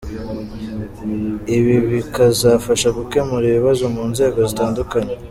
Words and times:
Ibi 1.57 1.75
bikazafasha 1.89 2.87
gukemura 2.97 3.45
ibibazo 3.47 3.83
mu 3.95 4.03
nzego 4.11 4.37
z’itandukanye. 4.47 5.13